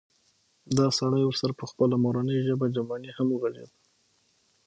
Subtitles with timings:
[0.77, 3.77] دا سړی ورسره په خپله مورنۍ ژبه جرمني هم غږېده